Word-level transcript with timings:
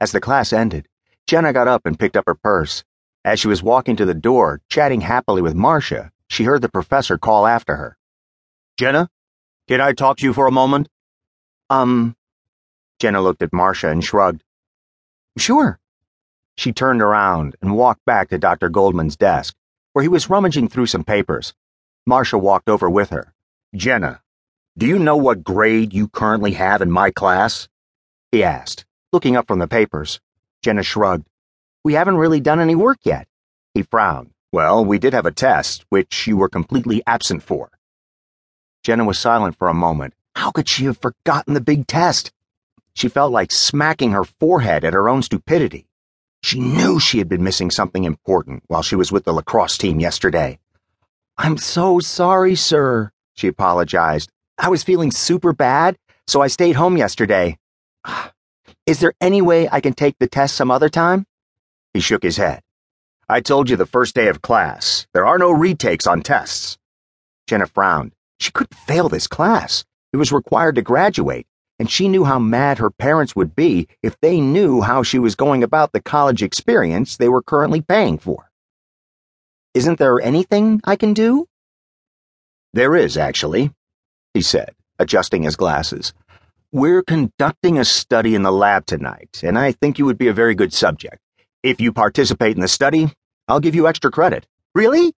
As 0.00 0.12
the 0.12 0.20
class 0.20 0.52
ended, 0.52 0.88
Jenna 1.26 1.52
got 1.52 1.68
up 1.68 1.84
and 1.84 1.98
picked 1.98 2.16
up 2.16 2.24
her 2.26 2.34
purse. 2.34 2.84
As 3.24 3.38
she 3.38 3.48
was 3.48 3.62
walking 3.62 3.96
to 3.96 4.06
the 4.06 4.14
door, 4.14 4.62
chatting 4.70 5.02
happily 5.02 5.42
with 5.42 5.54
Marcia, 5.54 6.10
she 6.28 6.44
heard 6.44 6.62
the 6.62 6.70
professor 6.70 7.18
call 7.18 7.46
after 7.46 7.76
her. 7.76 7.98
Jenna, 8.78 9.10
can 9.68 9.80
I 9.80 9.92
talk 9.92 10.16
to 10.18 10.24
you 10.24 10.32
for 10.32 10.46
a 10.46 10.52
moment? 10.52 10.88
Um. 11.68 12.16
Jenna 12.98 13.20
looked 13.20 13.42
at 13.42 13.52
Marcia 13.52 13.90
and 13.90 14.02
shrugged. 14.02 14.42
Sure. 15.36 15.78
She 16.56 16.72
turned 16.72 17.02
around 17.02 17.56
and 17.62 17.76
walked 17.76 18.04
back 18.04 18.28
to 18.30 18.38
Dr. 18.38 18.68
Goldman's 18.68 19.16
desk, 19.16 19.54
where 19.92 20.02
he 20.02 20.08
was 20.08 20.30
rummaging 20.30 20.68
through 20.68 20.86
some 20.86 21.04
papers. 21.04 21.54
Marcia 22.06 22.38
walked 22.38 22.68
over 22.68 22.88
with 22.88 23.10
her. 23.10 23.34
Jenna, 23.74 24.22
do 24.76 24.86
you 24.86 24.98
know 24.98 25.16
what 25.16 25.44
grade 25.44 25.92
you 25.92 26.08
currently 26.08 26.52
have 26.52 26.80
in 26.82 26.90
my 26.90 27.10
class? 27.10 27.68
He 28.32 28.42
asked, 28.42 28.84
looking 29.12 29.36
up 29.36 29.48
from 29.48 29.58
the 29.58 29.66
papers. 29.66 30.20
Jenna 30.62 30.82
shrugged. 30.82 31.26
We 31.82 31.94
haven't 31.94 32.16
really 32.16 32.40
done 32.40 32.60
any 32.60 32.74
work 32.74 32.98
yet. 33.02 33.26
He 33.74 33.82
frowned. 33.82 34.30
Well, 34.52 34.84
we 34.84 34.98
did 34.98 35.12
have 35.12 35.26
a 35.26 35.32
test, 35.32 35.84
which 35.88 36.26
you 36.26 36.36
were 36.36 36.48
completely 36.48 37.02
absent 37.06 37.42
for. 37.42 37.70
Jenna 38.82 39.04
was 39.04 39.18
silent 39.18 39.56
for 39.58 39.68
a 39.68 39.74
moment. 39.74 40.14
How 40.36 40.50
could 40.50 40.68
she 40.68 40.84
have 40.84 40.98
forgotten 40.98 41.54
the 41.54 41.60
big 41.60 41.86
test? 41.86 42.32
She 42.94 43.08
felt 43.08 43.32
like 43.32 43.52
smacking 43.52 44.12
her 44.12 44.24
forehead 44.24 44.84
at 44.84 44.92
her 44.92 45.08
own 45.08 45.22
stupidity. 45.22 45.86
She 46.42 46.58
knew 46.58 46.98
she 46.98 47.18
had 47.18 47.28
been 47.28 47.44
missing 47.44 47.70
something 47.70 48.04
important 48.04 48.62
while 48.68 48.82
she 48.82 48.96
was 48.96 49.12
with 49.12 49.24
the 49.24 49.32
lacrosse 49.32 49.76
team 49.76 50.00
yesterday. 50.00 50.58
I'm 51.36 51.56
so 51.58 52.00
sorry, 52.00 52.54
sir, 52.54 53.10
she 53.34 53.48
apologized. 53.48 54.30
I 54.58 54.68
was 54.68 54.82
feeling 54.82 55.10
super 55.10 55.52
bad, 55.52 55.96
so 56.26 56.40
I 56.40 56.46
stayed 56.48 56.76
home 56.76 56.96
yesterday. 56.96 57.58
Ah, 58.06 58.32
Is 58.86 59.00
there 59.00 59.12
any 59.20 59.42
way 59.42 59.68
I 59.70 59.80
can 59.80 59.92
take 59.92 60.18
the 60.18 60.26
test 60.26 60.56
some 60.56 60.70
other 60.70 60.88
time? 60.88 61.26
He 61.94 62.00
shook 62.00 62.22
his 62.22 62.38
head. 62.38 62.62
I 63.28 63.40
told 63.40 63.70
you 63.70 63.76
the 63.76 63.86
first 63.86 64.14
day 64.14 64.28
of 64.28 64.42
class. 64.42 65.06
There 65.14 65.26
are 65.26 65.38
no 65.38 65.52
retakes 65.52 66.06
on 66.06 66.22
tests. 66.22 66.78
Jenna 67.46 67.66
frowned. 67.66 68.12
She 68.40 68.50
couldn't 68.50 68.74
fail 68.74 69.08
this 69.08 69.26
class. 69.26 69.84
It 70.12 70.16
was 70.16 70.32
required 70.32 70.74
to 70.76 70.82
graduate, 70.82 71.46
and 71.78 71.90
she 71.90 72.08
knew 72.08 72.24
how 72.24 72.38
mad 72.38 72.78
her 72.78 72.90
parents 72.90 73.36
would 73.36 73.54
be 73.54 73.86
if 74.02 74.18
they 74.20 74.40
knew 74.40 74.80
how 74.80 75.02
she 75.02 75.18
was 75.18 75.34
going 75.34 75.62
about 75.62 75.92
the 75.92 76.00
college 76.00 76.42
experience 76.42 77.16
they 77.16 77.28
were 77.28 77.42
currently 77.42 77.80
paying 77.80 78.18
for. 78.18 78.50
Isn't 79.74 79.98
there 79.98 80.20
anything 80.20 80.80
I 80.84 80.96
can 80.96 81.14
do? 81.14 81.46
There 82.72 82.96
is, 82.96 83.16
actually, 83.16 83.72
he 84.34 84.42
said, 84.42 84.74
adjusting 84.98 85.42
his 85.44 85.56
glasses. 85.56 86.12
We're 86.72 87.02
conducting 87.02 87.80
a 87.80 87.84
study 87.84 88.36
in 88.36 88.44
the 88.44 88.52
lab 88.52 88.86
tonight, 88.86 89.40
and 89.42 89.58
I 89.58 89.72
think 89.72 89.98
you 89.98 90.04
would 90.04 90.18
be 90.18 90.28
a 90.28 90.32
very 90.32 90.54
good 90.54 90.72
subject. 90.72 91.18
If 91.64 91.80
you 91.80 91.92
participate 91.92 92.54
in 92.54 92.60
the 92.60 92.68
study, 92.68 93.12
I'll 93.48 93.58
give 93.58 93.74
you 93.74 93.88
extra 93.88 94.12
credit. 94.12 94.46
Really? 94.72 95.12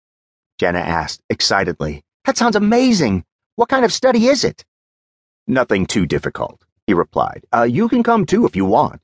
Jenna 0.60 0.78
asked 0.78 1.22
excitedly. 1.28 2.02
That 2.24 2.36
sounds 2.36 2.54
amazing. 2.54 3.24
What 3.56 3.68
kind 3.68 3.84
of 3.84 3.92
study 3.92 4.28
is 4.28 4.44
it? 4.44 4.64
Nothing 5.48 5.86
too 5.86 6.06
difficult, 6.06 6.64
he 6.86 6.94
replied. 6.94 7.44
Uh, 7.52 7.64
you 7.64 7.88
can 7.88 8.04
come 8.04 8.26
too 8.26 8.46
if 8.46 8.54
you 8.54 8.64
want, 8.64 9.00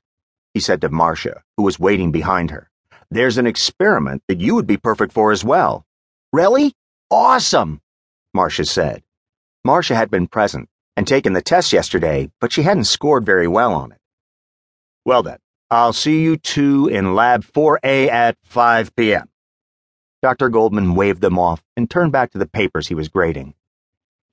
he 0.53 0.61
said 0.61 0.79
to 0.79 0.89
Marcia, 0.89 1.43
who 1.57 1.63
was 1.63 1.81
waiting 1.81 2.13
behind 2.13 2.51
her. 2.51 2.69
There's 3.11 3.37
an 3.37 3.45
experiment 3.45 4.23
that 4.29 4.39
you 4.39 4.55
would 4.55 4.67
be 4.67 4.77
perfect 4.77 5.11
for 5.11 5.33
as 5.33 5.43
well. 5.43 5.85
Really? 6.31 6.71
Awesome, 7.11 7.81
Marcia 8.33 8.63
said. 8.63 9.03
Marcia 9.65 9.95
had 9.95 10.09
been 10.09 10.27
present 10.27 10.69
and 10.97 11.07
taken 11.07 11.33
the 11.33 11.41
test 11.43 11.71
yesterday, 11.71 12.29
but 12.41 12.51
she 12.51 12.63
hadn't 12.63 12.85
scored 12.85 13.23
very 13.23 13.47
well 13.47 13.71
on 13.73 13.91
it. 13.91 13.99
Well 15.05 15.21
then, 15.21 15.37
I'll 15.69 15.93
see 15.93 16.21
you 16.23 16.37
two 16.37 16.87
in 16.87 17.13
Lab 17.13 17.45
4A 17.45 18.09
at 18.09 18.35
5 18.43 18.95
p.m. 18.95 19.29
Dr. 20.23 20.49
Goldman 20.49 20.95
waved 20.95 21.21
them 21.21 21.37
off 21.37 21.63
and 21.77 21.87
turned 21.87 22.11
back 22.11 22.31
to 22.31 22.39
the 22.39 22.47
papers 22.47 22.87
he 22.87 22.95
was 22.95 23.09
grading. 23.09 23.53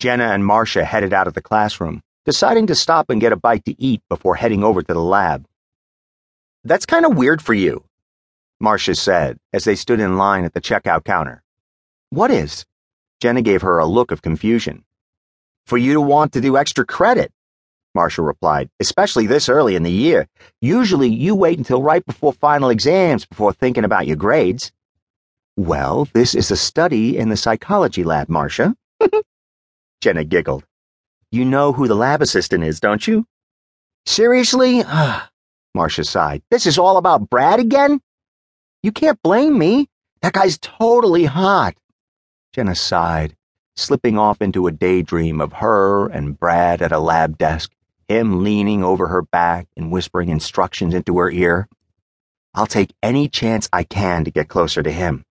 Jenna 0.01 0.25
and 0.25 0.45
Marcia 0.45 0.87
headed 0.87 1.13
out 1.13 1.29
of 1.29 1.35
the 1.35 1.43
classroom, 1.43 2.01
deciding 2.25 2.67
to 2.69 2.75
stop 2.75 3.11
and 3.11 3.21
get 3.21 3.33
a 3.33 3.37
bite 3.37 3.67
to 3.67 3.81
eat 3.81 4.01
before 4.09 4.37
heading 4.37 4.65
over 4.65 4.83
to 4.83 4.95
the 4.95 5.01
lab. 5.01 5.47
That's 6.65 6.87
kind 6.87 7.05
of 7.05 7.17
weird 7.17 7.43
for 7.43 7.53
you, 7.53 7.85
Marcia 8.59 8.95
said 8.95 9.39
as 9.53 9.65
they 9.65 9.75
stood 9.75 10.01
in 10.01 10.17
line 10.17 10.47
at 10.47 10.55
the 10.55 10.63
checkout 10.63 11.05
counter. 11.05 11.43
What 12.09 12.31
is? 12.31 12.65
Jenna 13.21 13.43
gave 13.43 13.61
her 13.61 13.79
a 13.79 13.87
look 13.87 14.11
of 14.11 14.23
confusion. 14.23 14.85
For 15.67 15.79
you 15.79 15.95
to 15.95 16.01
want 16.01 16.33
to 16.35 16.41
do 16.41 16.57
extra 16.57 16.85
credit, 16.85 17.33
Marcia 17.95 18.23
replied, 18.23 18.69
especially 18.81 19.27
this 19.27 19.49
early 19.49 19.77
in 19.77 19.83
the 19.83 19.91
year. 19.91 20.29
Usually 20.61 21.09
you 21.09 21.35
wait 21.35 21.59
until 21.59 21.83
right 21.83 22.05
before 22.05 22.33
final 22.33 22.69
exams 22.69 23.25
before 23.25 23.53
thinking 23.53 23.85
about 23.85 24.07
your 24.07 24.17
grades. 24.17 24.73
Well, 25.57 26.09
this 26.13 26.35
is 26.35 26.51
a 26.51 26.57
study 26.57 27.17
in 27.17 27.29
the 27.29 27.37
psychology 27.37 28.05
lab, 28.05 28.29
Marcia. 28.29 28.75
Jenna 30.01 30.25
giggled. 30.25 30.65
You 31.31 31.45
know 31.45 31.73
who 31.73 31.89
the 31.89 31.95
lab 31.95 32.21
assistant 32.21 32.65
is, 32.65 32.81
don't 32.81 33.07
you? 33.07 33.27
Seriously? 34.05 34.83
Marcia 35.75 36.05
sighed. 36.05 36.43
This 36.51 36.67
is 36.67 36.79
all 36.79 36.97
about 36.99 37.31
Brad 37.31 37.59
again? 37.59 38.01
You 38.83 38.93
can't 38.93 39.23
blame 39.23 39.57
me. 39.57 39.89
That 40.21 40.35
guy's 40.35 40.59
totally 40.59 41.25
hot. 41.25 41.75
Jenna 42.53 42.75
sighed 42.75 43.35
slipping 43.77 44.19
off 44.19 44.41
into 44.41 44.67
a 44.67 44.73
daydream 44.73 45.41
of 45.41 45.55
her 45.55 46.09
and 46.09 46.39
Brad 46.39 46.81
at 46.81 46.93
a 46.93 46.99
lab 46.99 47.39
desk, 47.39 47.73
him 48.09 48.45
leaning 48.45 48.85
over 48.85 49.09
her 49.09 49.23
back 49.23 49.67
and 49.77 49.91
whispering 49.91 50.29
instructions 50.29 50.95
into 50.95 51.19
her 51.19 51.31
ear. 51.31 51.69
I'll 52.55 52.67
take 52.67 52.95
any 53.03 53.29
chance 53.29 53.69
I 53.73 53.83
can 53.83 54.25
to 54.25 54.31
get 54.31 54.49
closer 54.49 54.83
to 54.83 54.93
him. 54.93 55.25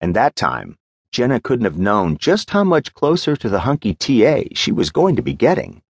And 0.00 0.16
that 0.16 0.34
time, 0.34 0.76
Jenna 1.12 1.40
couldn't 1.40 1.64
have 1.64 1.78
known 1.78 2.16
just 2.18 2.50
how 2.50 2.64
much 2.64 2.94
closer 2.94 3.36
to 3.36 3.48
the 3.48 3.60
hunky 3.60 3.94
TA 3.94 4.44
she 4.54 4.72
was 4.72 4.90
going 4.90 5.16
to 5.16 5.22
be 5.22 5.34
getting. 5.34 5.82